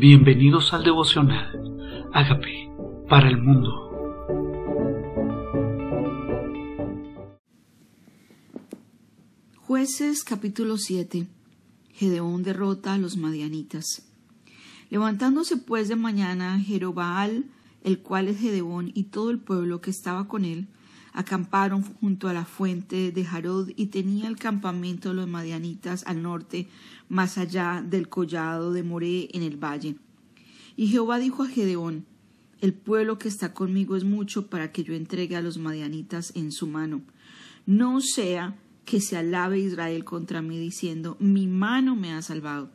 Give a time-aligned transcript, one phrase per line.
[0.00, 2.08] Bienvenidos al devocional.
[2.14, 2.72] Hágame
[3.06, 3.68] para el mundo.
[9.58, 11.26] Jueces capítulo 7.
[11.92, 14.10] Gedeón derrota a los madianitas.
[14.88, 17.44] Levantándose pues de mañana Jerobaal,
[17.84, 20.68] el cual es Gedeón, y todo el pueblo que estaba con él,
[21.12, 26.22] acamparon junto a la fuente de Jarod y tenía el campamento de los madianitas al
[26.22, 26.68] norte,
[27.08, 29.96] más allá del collado de Moré en el valle.
[30.76, 32.06] Y Jehová dijo a Gedeón,
[32.60, 36.52] el pueblo que está conmigo es mucho para que yo entregue a los madianitas en
[36.52, 37.00] su mano.
[37.66, 42.70] No sea que se alabe Israel contra mí diciendo, mi mano me ha salvado.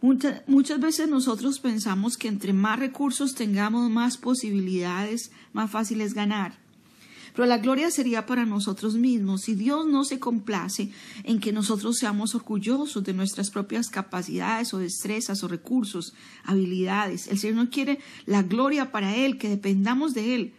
[0.00, 6.58] muchas veces nosotros pensamos que entre más recursos tengamos, más posibilidades, más fácil es ganar.
[7.34, 9.42] Pero la gloria sería para nosotros mismos.
[9.42, 10.90] Si Dios no se complace
[11.24, 16.14] en que nosotros seamos orgullosos de nuestras propias capacidades o destrezas o recursos,
[16.44, 20.54] habilidades, el Señor no quiere la gloria para Él, que dependamos de Él.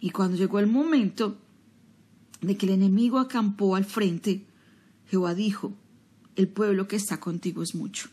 [0.00, 1.38] Y cuando llegó el momento
[2.40, 4.46] de que el enemigo acampó al frente,
[5.08, 5.74] Jehová dijo,
[6.36, 8.08] el pueblo que está contigo es mucho.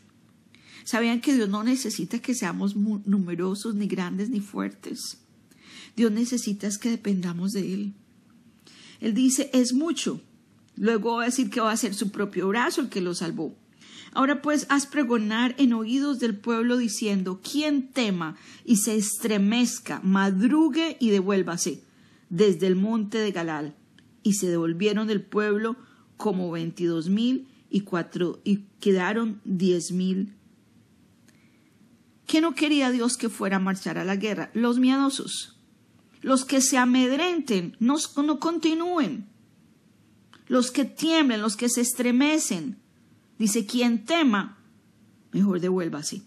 [0.84, 5.20] Sabían que Dios no necesita que seamos numerosos, ni grandes, ni fuertes.
[5.96, 7.94] Dios necesita es que dependamos de Él.
[9.00, 10.22] Él dice, es mucho.
[10.76, 13.56] Luego va a decir que va a ser su propio brazo el que lo salvó.
[14.14, 20.98] Ahora pues haz pregonar en oídos del pueblo diciendo, quien tema y se estremezca, madrugue
[21.00, 21.84] y devuélvase
[22.30, 23.76] desde el monte de Galal.
[24.23, 25.78] Y se devolvieron del pueblo
[26.18, 30.34] como veintidós mil y cuatro y quedaron diez mil.
[32.28, 34.52] ¿Qué no quería Dios que fuera a marchar a la guerra?
[34.54, 35.58] Los miedosos.
[36.22, 39.27] Los que se amedrenten, no, no continúen.
[40.47, 42.77] Los que tiemblen, los que se estremecen.
[43.39, 44.59] Dice, quien tema,
[45.31, 46.22] mejor devuélvase.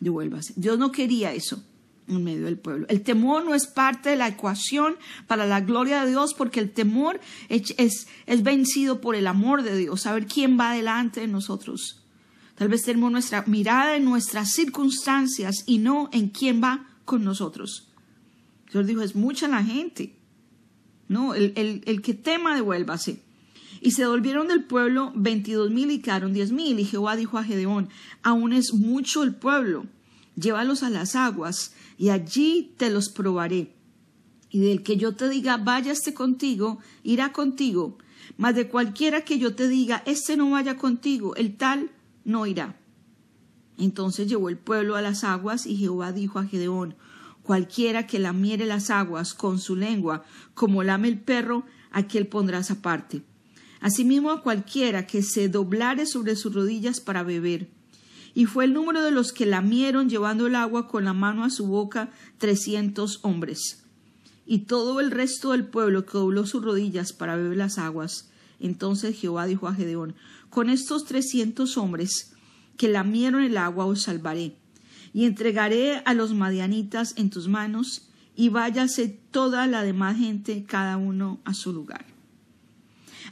[0.00, 0.54] Devuélvase.
[0.56, 1.62] Dios no quería eso
[2.08, 2.86] en medio del pueblo.
[2.88, 4.96] El temor no es parte de la ecuación
[5.26, 9.62] para la gloria de Dios, porque el temor es, es, es, vencido por el amor
[9.62, 12.04] de Dios, saber quién va delante de nosotros.
[12.54, 17.88] Tal vez tenemos nuestra mirada en nuestras circunstancias y no en quién va con nosotros.
[18.72, 20.16] Dios dijo, es mucha la gente.
[21.08, 23.22] No, el, el, el que tema devuélvase.
[23.80, 26.78] Y se volvieron del pueblo veintidós mil y quedaron diez mil.
[26.80, 27.88] Y Jehová dijo a Gedeón,
[28.22, 29.86] aún es mucho el pueblo,
[30.34, 33.74] llévalos a las aguas, y allí te los probaré.
[34.50, 37.98] Y del que yo te diga, váyase contigo, irá contigo.
[38.38, 41.90] Mas de cualquiera que yo te diga, este no vaya contigo, el tal
[42.24, 42.76] no irá.
[43.78, 46.96] Entonces llevó el pueblo a las aguas, y Jehová dijo a Gedeón,
[47.46, 50.24] Cualquiera que lamiere las aguas con su lengua,
[50.54, 53.22] como lame el perro, aquel pondrás aparte.
[53.80, 57.70] Asimismo a cualquiera que se doblare sobre sus rodillas para beber.
[58.34, 61.50] Y fue el número de los que lamieron llevando el agua con la mano a
[61.50, 63.84] su boca trescientos hombres.
[64.44, 68.28] Y todo el resto del pueblo que dobló sus rodillas para beber las aguas.
[68.58, 70.16] Entonces Jehová dijo a Gedeón,
[70.50, 72.32] con estos trescientos hombres
[72.76, 74.56] que lamieron el agua os salvaré
[75.16, 78.02] y entregaré a los madianitas en tus manos,
[78.34, 82.04] y váyase toda la demás gente, cada uno a su lugar.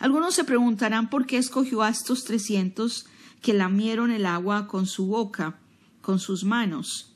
[0.01, 3.05] Algunos se preguntarán por qué escogió a estos trescientos
[3.43, 5.59] que lamieron el agua con su boca,
[6.01, 7.15] con sus manos,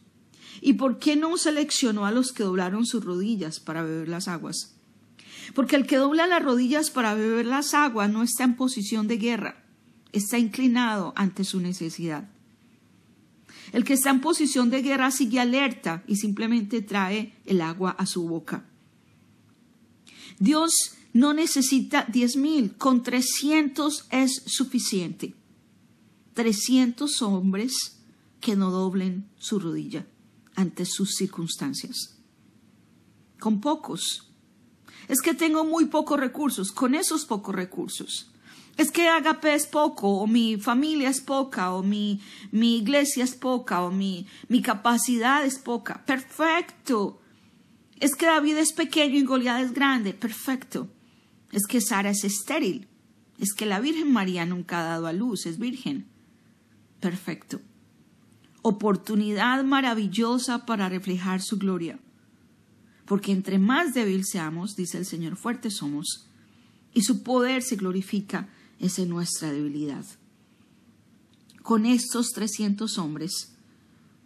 [0.60, 4.74] y por qué no seleccionó a los que doblaron sus rodillas para beber las aguas.
[5.54, 9.16] Porque el que dobla las rodillas para beber las aguas no está en posición de
[9.16, 9.64] guerra,
[10.12, 12.28] está inclinado ante su necesidad.
[13.72, 18.06] El que está en posición de guerra sigue alerta y simplemente trae el agua a
[18.06, 18.64] su boca.
[20.38, 20.72] Dios
[21.12, 25.34] no necesita diez mil, con trescientos es suficiente.
[26.34, 28.00] Trescientos hombres
[28.40, 30.06] que no doblen su rodilla
[30.54, 32.16] ante sus circunstancias.
[33.40, 34.30] Con pocos.
[35.08, 36.70] Es que tengo muy pocos recursos.
[36.70, 38.30] Con esos pocos recursos
[38.78, 42.20] es que Agape es poco, o mi familia es poca, o mi,
[42.52, 46.04] mi iglesia es poca, o mi, mi capacidad es poca.
[46.06, 47.20] Perfecto.
[47.98, 50.14] Es que David es pequeño y Goliat es grande.
[50.14, 50.88] Perfecto.
[51.50, 52.86] Es que Sara es estéril.
[53.40, 56.06] Es que la Virgen María nunca ha dado a luz, es virgen.
[57.00, 57.60] Perfecto.
[58.62, 61.98] Oportunidad maravillosa para reflejar su gloria.
[63.06, 66.28] Porque entre más débil seamos, dice el Señor, fuertes somos,
[66.94, 68.48] y su poder se glorifica
[68.78, 70.04] es en nuestra debilidad.
[71.62, 73.52] Con estos trescientos hombres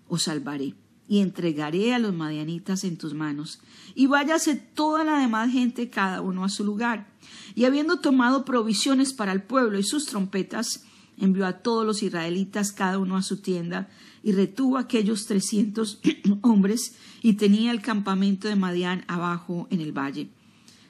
[0.08, 0.74] os salvaré
[1.08, 3.60] y entregaré a los madianitas en tus manos,
[3.94, 7.08] y váyase toda la demás gente cada uno a su lugar.
[7.54, 10.84] Y habiendo tomado provisiones para el pueblo y sus trompetas,
[11.18, 13.88] envió a todos los israelitas cada uno a su tienda
[14.22, 16.00] y retuvo aquellos trescientos
[16.42, 20.30] hombres y tenía el campamento de Madián abajo en el valle.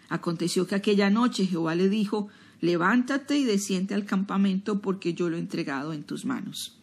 [0.08, 2.28] Aconteció que aquella noche Jehová le dijo
[2.62, 6.78] Levántate y desciende al campamento porque yo lo he entregado en tus manos.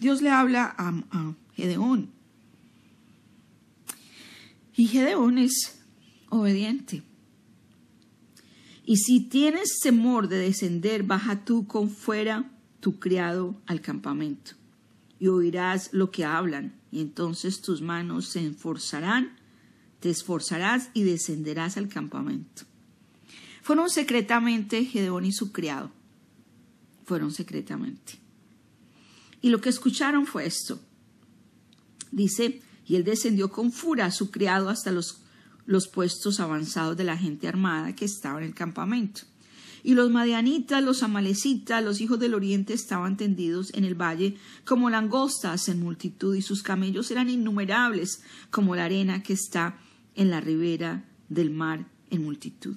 [0.00, 2.10] Dios le habla a, a Gedeón.
[4.74, 5.78] Y Gedeón es
[6.30, 7.02] obediente.
[8.86, 12.50] Y si tienes temor de descender, baja tú con fuera
[12.80, 14.52] tu criado al campamento,
[15.18, 19.36] y oirás lo que hablan, y entonces tus manos se esforzarán,
[20.00, 22.62] te esforzarás y descenderás al campamento.
[23.70, 25.92] Fueron secretamente Gedeón y su criado.
[27.04, 28.14] Fueron secretamente.
[29.42, 30.80] Y lo que escucharon fue esto.
[32.10, 35.22] Dice, y él descendió con furia a su criado hasta los
[35.66, 39.20] los puestos avanzados de la gente armada que estaba en el campamento.
[39.84, 44.90] Y los madianitas, los amalecitas, los hijos del oriente estaban tendidos en el valle como
[44.90, 49.78] langostas en multitud, y sus camellos eran innumerables como la arena que está
[50.16, 52.74] en la ribera del mar en multitud.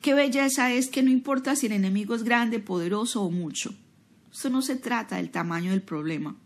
[0.00, 3.74] Qué belleza es que no importa si el enemigo es grande, poderoso o mucho.
[4.32, 6.36] Esto no se trata del tamaño del problema.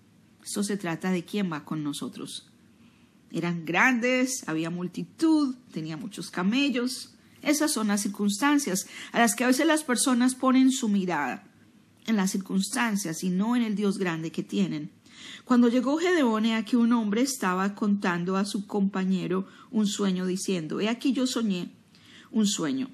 [0.43, 2.51] Esto se trata de quién va con nosotros.
[3.31, 7.15] Eran grandes, había multitud, tenía muchos camellos.
[7.43, 11.45] Esas son las circunstancias a las que a veces las personas ponen su mirada,
[12.07, 14.91] en las circunstancias y no en el Dios grande que tienen.
[15.45, 20.81] Cuando llegó Gedeón, he aquí un hombre estaba contando a su compañero un sueño, diciendo,
[20.81, 21.71] He aquí yo soñé
[22.33, 22.91] un sueño.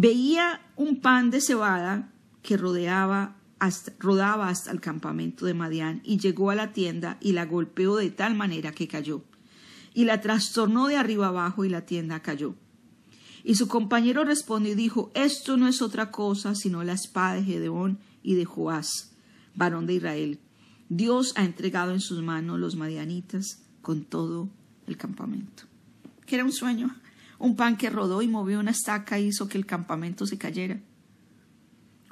[0.00, 2.12] Veía un pan de cebada
[2.42, 7.32] que rodeaba hasta, rodaba hasta el campamento de Madián y llegó a la tienda y
[7.32, 9.24] la golpeó de tal manera que cayó
[9.94, 12.54] y la trastornó de arriba abajo y la tienda cayó.
[13.42, 17.42] Y su compañero respondió y dijo, esto no es otra cosa sino la espada de
[17.42, 19.16] Gedeón y de Joás,
[19.56, 20.38] varón de Israel.
[20.88, 24.48] Dios ha entregado en sus manos los madianitas con todo
[24.86, 25.64] el campamento.
[26.24, 26.94] Que era un sueño,
[27.38, 30.80] un pan que rodó y movió una estaca hizo que el campamento se cayera.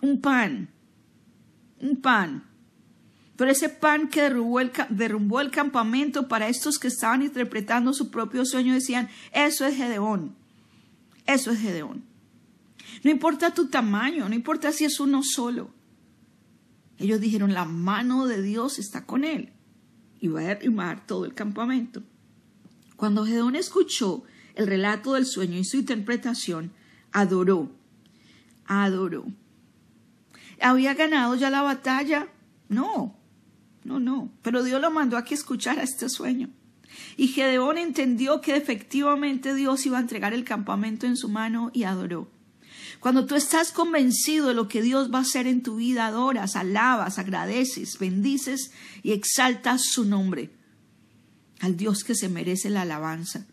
[0.02, 0.68] Un pan,
[1.80, 2.44] un pan
[3.36, 8.10] pero ese pan que derrumbó el, derrumbó el campamento para estos que estaban interpretando su
[8.10, 10.34] propio sueño decían, eso es Gedeón,
[11.26, 12.04] eso es Gedeón.
[13.04, 15.70] No importa tu tamaño, no importa si es uno solo.
[16.98, 19.52] Ellos dijeron, la mano de Dios está con él
[20.18, 22.02] y va a derribar todo el campamento.
[22.96, 24.24] Cuando Gedeón escuchó
[24.56, 26.72] el relato del sueño y su interpretación,
[27.12, 27.70] adoró,
[28.64, 29.26] adoró.
[30.60, 32.28] ¿Había ganado ya la batalla?
[32.68, 33.16] No,
[33.84, 34.32] no, no.
[34.42, 36.50] Pero Dios lo mandó a que escuchara este sueño.
[37.16, 41.84] Y Gedeón entendió que efectivamente Dios iba a entregar el campamento en su mano y
[41.84, 42.30] adoró.
[43.00, 46.56] Cuando tú estás convencido de lo que Dios va a hacer en tu vida, adoras,
[46.56, 50.50] alabas, agradeces, bendices y exaltas su nombre
[51.60, 53.46] al Dios que se merece la alabanza.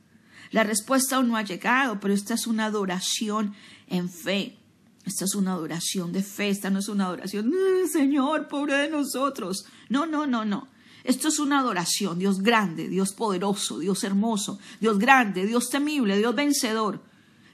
[0.54, 3.56] La respuesta aún no ha llegado, pero esta es una adoración
[3.88, 4.56] en fe.
[5.04, 7.52] Esta es una adoración de fe, esta no es una adoración,
[7.92, 9.66] Señor, pobre de nosotros.
[9.90, 10.68] No, no, no, no.
[11.04, 16.36] Esto es una adoración, Dios grande, Dios poderoso, Dios hermoso, Dios grande, Dios temible, Dios
[16.36, 17.02] vencedor.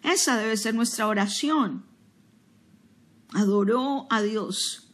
[0.04, 1.86] Esa debe ser nuestra oración.
[3.30, 4.92] Adoró a Dios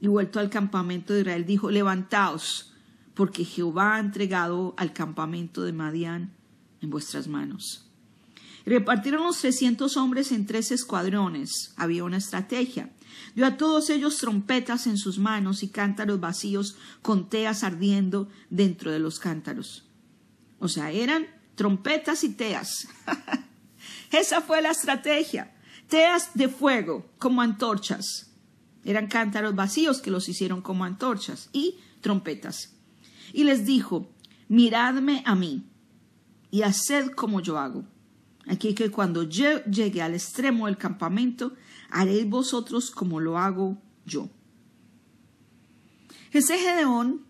[0.00, 2.74] y vuelto al campamento de Israel dijo, levantaos,
[3.14, 6.34] porque Jehová ha entregado al campamento de Madián
[6.84, 7.90] en vuestras manos.
[8.64, 11.74] Repartieron los trescientos hombres en tres escuadrones.
[11.76, 12.90] Había una estrategia.
[13.34, 18.90] Dio a todos ellos trompetas en sus manos y cántaros vacíos con teas ardiendo dentro
[18.90, 19.84] de los cántaros.
[20.58, 21.26] O sea, eran
[21.56, 22.88] trompetas y teas.
[24.10, 25.54] Esa fue la estrategia.
[25.88, 28.30] Teas de fuego como antorchas.
[28.84, 32.74] Eran cántaros vacíos que los hicieron como antorchas y trompetas.
[33.32, 34.10] Y les dijo,
[34.48, 35.64] miradme a mí
[36.54, 37.84] y haced como yo hago
[38.46, 41.54] Aquí que cuando yo llegue al extremo del campamento,
[41.90, 44.28] haréis vosotros como lo hago yo.
[46.30, 47.24] Ese Gedeón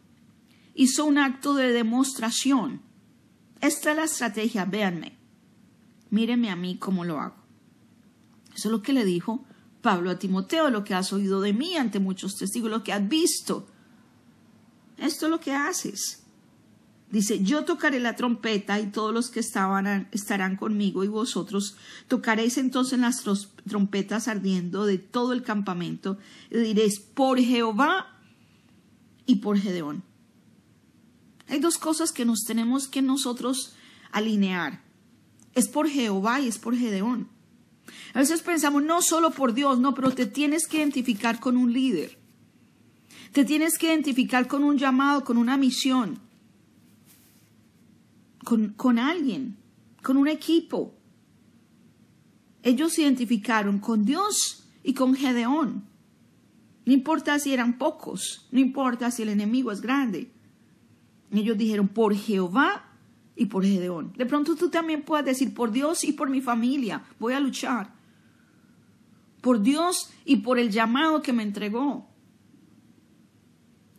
[0.75, 2.83] hizo un acto de demostración.
[3.61, 5.17] Esta es la estrategia, véanme.
[6.11, 7.37] Mírenme a mí como lo hago.
[8.55, 9.45] Eso es lo que le dijo
[9.83, 13.09] Pablo a Timoteo, lo que has oído de mí ante muchos testigos, lo que has
[13.09, 13.69] visto.
[14.99, 16.24] Esto es lo que haces.
[17.15, 21.77] Dice, yo tocaré la trompeta y todos los que estaban estarán conmigo y vosotros
[22.09, 23.23] tocaréis entonces las
[23.69, 26.19] trompetas ardiendo de todo el campamento
[26.51, 28.19] y diréis, por Jehová
[29.27, 30.03] y por Gedeón.
[31.47, 33.77] Hay dos cosas que nos tenemos que nosotros
[34.11, 34.83] alinear.
[35.55, 37.29] Es por Jehová y es por Gedeón.
[38.13, 41.73] A veces pensamos, no solo por Dios, no, pero te tienes que identificar con un
[41.73, 42.19] líder.
[43.31, 46.24] Te tienes que identificar con un llamado, con una misión,
[48.45, 49.57] con, con alguien,
[50.03, 50.95] con un equipo.
[52.63, 55.85] Ellos se identificaron con Dios y con Gedeón.
[56.87, 60.31] No importa si eran pocos, no importa si el enemigo es grande.
[61.33, 62.85] Ellos dijeron, por Jehová
[63.35, 64.13] y por Gedeón.
[64.17, 67.93] De pronto tú también puedes decir, por Dios y por mi familia, voy a luchar.
[69.41, 72.09] Por Dios y por el llamado que me entregó.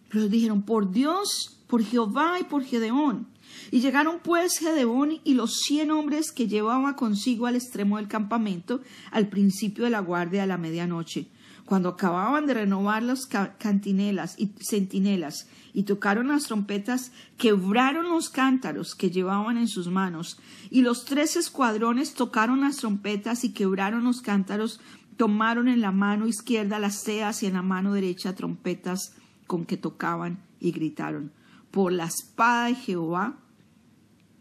[0.10, 3.28] Pero dijeron, por Dios, por Jehová y por Gedeón.
[3.72, 8.82] Y llegaron pues Gedeón y los cien hombres que llevaba consigo al extremo del campamento
[9.12, 11.28] al principio de la guardia a la medianoche.
[11.66, 18.94] Cuando acababan de renovar las cantinelas y centinelas y tocaron las trompetas, quebraron los cántaros
[18.94, 24.22] que llevaban en sus manos, y los tres escuadrones tocaron las trompetas y quebraron los
[24.22, 24.80] cántaros,
[25.18, 29.16] tomaron en la mano izquierda las seas y en la mano derecha trompetas
[29.48, 31.32] con que tocaban y gritaron,
[31.72, 33.38] por la espada de Jehová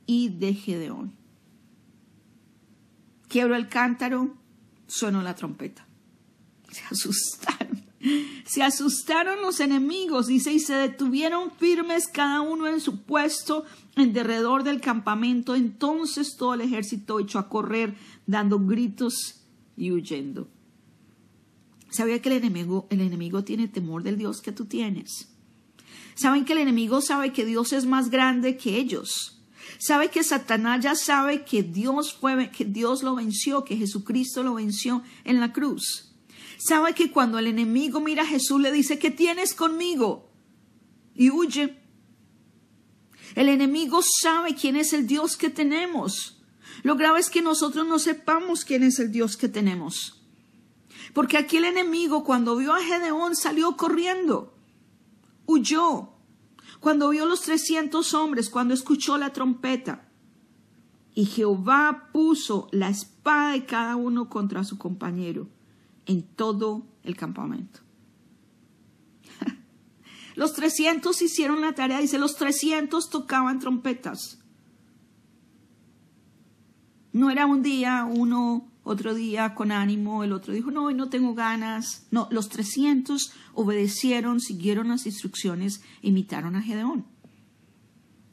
[0.06, 1.16] y de Gedeón.
[3.28, 4.37] Quiebro el cántaro,
[4.87, 5.87] sonó la trompeta
[6.75, 7.84] se asustaron.
[8.44, 13.64] Se asustaron los enemigos, dice, y se detuvieron firmes cada uno en su puesto
[13.96, 15.54] en derredor del campamento.
[15.54, 17.94] Entonces todo el ejército echó a correr,
[18.26, 19.46] dando gritos
[19.76, 20.49] y huyendo.
[21.88, 25.30] ¿Sabía que el enemigo, el enemigo tiene temor del Dios que tú tienes?
[26.14, 29.42] ¿Saben que el enemigo sabe que Dios es más grande que ellos?
[29.78, 34.54] ¿Sabe que Satanás ya sabe que Dios fue, que Dios lo venció, que Jesucristo lo
[34.54, 36.14] venció en la cruz?
[36.59, 40.30] sabe que cuando el enemigo mira a Jesús le dice, ¿qué tienes conmigo?
[41.14, 41.78] Y huye.
[43.35, 46.42] El enemigo sabe quién es el Dios que tenemos.
[46.83, 50.23] Lo grave es que nosotros no sepamos quién es el Dios que tenemos.
[51.12, 54.54] Porque aquí el enemigo cuando vio a Gedeón salió corriendo,
[55.47, 56.13] huyó.
[56.81, 60.09] Cuando vio los trescientos hombres, cuando escuchó la trompeta.
[61.14, 65.49] Y Jehová puso la espada de cada uno contra su compañero
[66.07, 67.81] en todo el campamento.
[70.35, 74.40] Los 300 hicieron la tarea, dice, los 300 tocaban trompetas.
[77.12, 81.09] No era un día, uno, otro día con ánimo, el otro dijo, no, hoy no
[81.09, 82.07] tengo ganas.
[82.11, 87.07] No, los 300 obedecieron, siguieron las instrucciones, imitaron a Gedeón.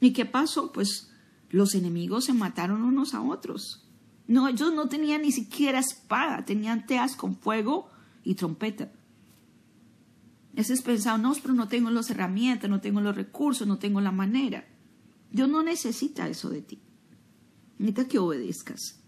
[0.00, 0.70] ¿Y qué pasó?
[0.72, 1.10] Pues
[1.48, 3.88] los enemigos se mataron unos a otros.
[4.28, 7.88] No, ellos no tenían ni siquiera espada, tenían teas con fuego
[8.22, 8.92] y trompeta.
[10.54, 14.02] Ese es pensado, no, pero no tengo las herramientas, no tengo los recursos, no tengo
[14.02, 14.66] la manera.
[15.30, 16.78] Dios no necesita eso de ti.
[17.78, 19.01] Necesita que obedezcas.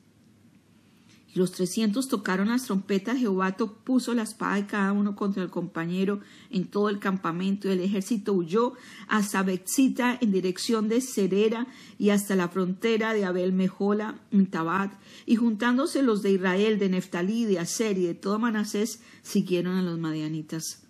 [1.35, 6.21] Los trescientos tocaron las trompetas, Jehová puso la espada de cada uno contra el compañero
[6.51, 8.75] en todo el campamento, y el ejército huyó
[9.09, 11.67] hasta Betzita en dirección de Cerera
[11.99, 14.93] y hasta la frontera de Abel Mejola en Tabat,
[15.27, 19.83] y juntándose los de Israel, de Neftalí, de Aser y de todo Manasés, siguieron a
[19.83, 20.85] los madianitas.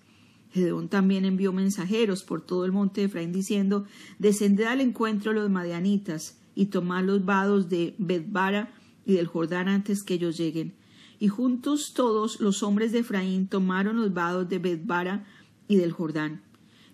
[0.53, 3.87] Gedeón también envió mensajeros por todo el monte de Efraín diciendo,
[4.19, 8.73] descended al encuentro de los madianitas y tomad los vados de Betbara
[9.07, 10.75] y del Jordán antes que ellos lleguen.
[11.19, 15.25] Y juntos todos los hombres de Efraín tomaron los vados de Betbara
[15.69, 16.43] y del Jordán.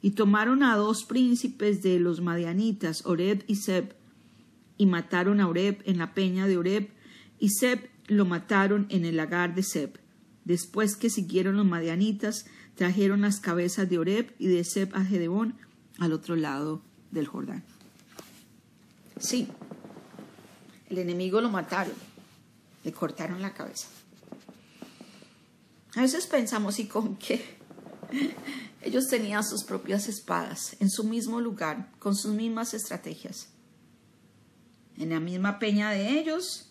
[0.02, 3.94] Y tomaron a dos príncipes de los madianitas, Oreb y Seb,
[4.78, 6.88] y mataron a Oreb en la peña de Oreb,
[7.38, 9.98] y Seb lo mataron en el lagar de Seb.
[10.44, 15.54] Después que siguieron los madianitas, trajeron las cabezas de Oreb y de Seb a Gedeón
[15.98, 17.62] al otro lado del Jordán.
[19.18, 19.48] Sí,
[20.90, 21.94] el enemigo lo mataron,
[22.84, 23.86] le cortaron la cabeza.
[25.94, 27.58] A veces pensamos, ¿y con qué?
[28.82, 33.48] Ellos tenían sus propias espadas en su mismo lugar, con sus mismas estrategias.
[34.96, 36.70] En la misma peña de ellos,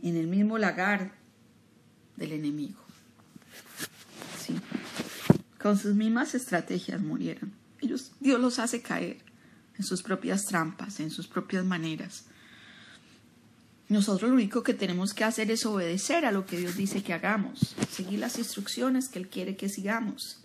[0.00, 1.14] en el mismo lagar
[2.16, 2.80] del enemigo.
[4.38, 4.54] Sí.
[5.60, 7.52] Con sus mismas estrategias murieron.
[7.80, 9.31] Dios los hace caer
[9.78, 12.24] en sus propias trampas, en sus propias maneras.
[13.88, 17.12] Nosotros lo único que tenemos que hacer es obedecer a lo que Dios dice que
[17.12, 20.38] hagamos, seguir las instrucciones que Él quiere que sigamos.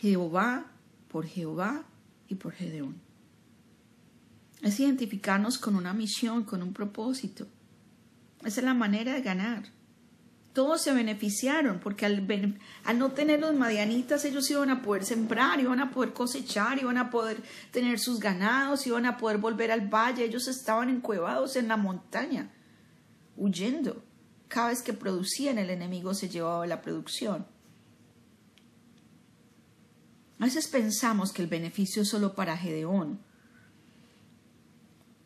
[0.00, 0.66] Jehová
[1.08, 1.84] por Jehová
[2.28, 2.96] y por Gedeón.
[4.62, 7.46] Es identificarnos con una misión, con un propósito.
[8.44, 9.64] Esa es la manera de ganar.
[10.52, 12.26] Todos se beneficiaron porque al,
[12.98, 17.10] no tener los madianitas ellos iban a poder sembrar, iban a poder cosechar, iban a
[17.10, 20.24] poder tener sus ganados, iban a poder volver al valle.
[20.24, 22.52] Ellos estaban encuevados en la montaña,
[23.36, 24.04] huyendo.
[24.48, 27.46] Cada vez que producían el enemigo se llevaba la producción.
[30.38, 33.20] A veces pensamos que el beneficio es solo para Gedeón.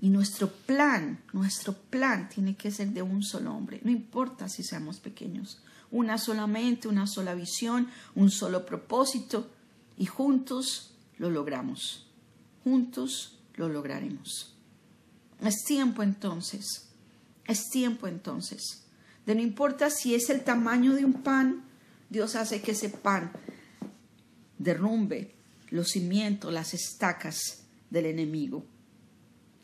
[0.00, 3.80] Y nuestro plan, nuestro plan tiene que ser de un solo hombre.
[3.82, 5.62] No importa si seamos pequeños.
[5.90, 9.50] Una solamente, una sola visión, un solo propósito.
[9.96, 12.06] Y juntos lo logramos.
[12.64, 14.54] Juntos lo lograremos.
[15.40, 16.88] Es tiempo entonces.
[17.46, 18.86] Es tiempo entonces
[19.26, 21.64] de no importa si es el tamaño de un pan,
[22.08, 23.32] Dios hace que ese pan
[24.56, 25.34] derrumbe
[25.70, 28.64] los cimientos, las estacas del enemigo.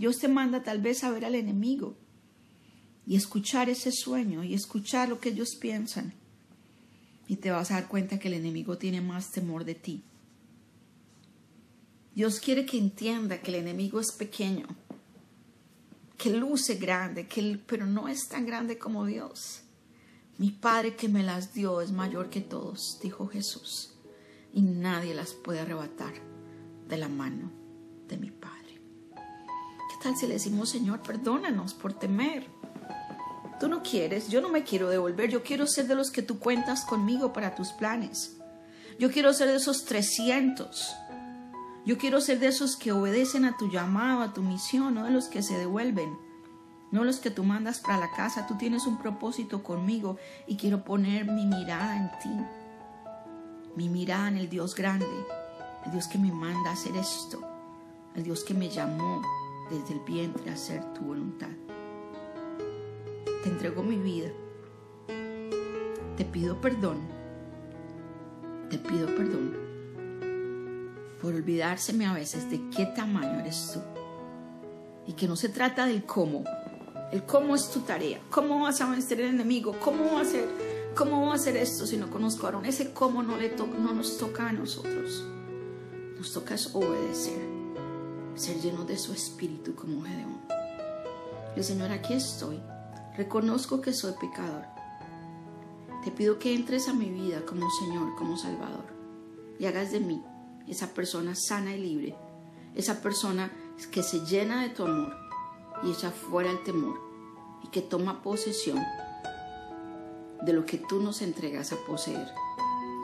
[0.02, 1.94] Dios te manda tal vez a ver al enemigo
[3.06, 6.12] y escuchar ese sueño y escuchar lo que ellos piensan.
[7.28, 10.02] Y te vas a dar cuenta que el enemigo tiene más temor de ti.
[12.16, 14.66] Dios quiere que entienda que el enemigo es pequeño,
[16.18, 19.62] que luce grande, que pero no es tan grande como Dios.
[20.37, 23.94] Mi Padre que me las dio es mayor que todos, dijo Jesús,
[24.52, 26.14] y nadie las puede arrebatar
[26.88, 27.52] de la mano
[28.09, 28.62] de mi Padre.
[30.02, 32.49] ¿Qué tal si le decimos, Señor, perdónanos por temer?
[33.61, 36.40] Tú no quieres, yo no me quiero devolver, yo quiero ser de los que tú
[36.40, 38.37] cuentas conmigo para tus planes.
[38.99, 40.97] Yo quiero ser de esos 300
[41.85, 45.11] yo quiero ser de esos que obedecen a tu llamado, a tu misión, no de
[45.11, 46.16] los que se devuelven,
[46.90, 48.47] no los que tú mandas para la casa.
[48.49, 50.16] Tú tienes un propósito conmigo
[50.47, 52.47] y quiero poner mi mirada en ti,
[53.76, 55.06] mi mirada en el Dios grande,
[55.85, 57.40] el Dios que me manda a hacer esto,
[58.14, 59.23] el Dios que me llamó
[59.71, 61.50] desde el vientre hacer tu voluntad.
[63.42, 64.31] Te entrego mi vida.
[66.16, 66.99] Te pido perdón.
[68.71, 69.62] Te pido perdón
[71.23, 73.81] por olvidárseme a veces de qué tamaño eres tú.
[75.07, 76.42] Y que no se trata del cómo.
[77.12, 78.21] El cómo es tu tarea.
[78.31, 79.76] ¿Cómo vas a vencer el enemigo?
[79.81, 80.95] ¿Cómo va a?
[80.97, 82.64] ¿Cómo hacer esto si no conozco a Aarón?
[82.66, 85.25] Ese cómo no, le no nos toca a nosotros.
[86.19, 87.51] Nos toca es obedecer.
[88.34, 90.40] Ser llenos de su espíritu como Gedeón.
[91.54, 92.60] El Señor, aquí estoy.
[93.16, 94.64] Reconozco que soy pecador.
[96.02, 98.86] Te pido que entres a mi vida como Señor, como Salvador.
[99.58, 100.23] Y hagas de mí
[100.66, 102.16] esa persona sana y libre,
[102.75, 103.50] esa persona
[103.90, 105.14] que se llena de tu amor
[105.82, 106.99] y echa fuera el temor
[107.62, 108.78] y que toma posesión
[110.42, 112.28] de lo que tú nos entregas a poseer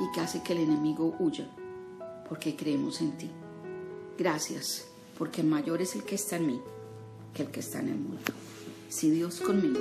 [0.00, 1.48] y que hace que el enemigo huya
[2.28, 3.30] porque creemos en ti.
[4.16, 4.86] Gracias,
[5.18, 6.62] porque mayor es el que está en mí
[7.35, 8.33] que el que está en el mundo.
[8.88, 9.81] Si Dios conmigo,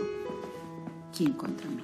[1.15, 1.83] ¿quién contra mí?